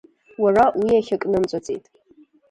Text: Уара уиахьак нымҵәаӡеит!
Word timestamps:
Уара 0.43 0.65
уиахьак 0.79 1.23
нымҵәаӡеит! 1.31 1.85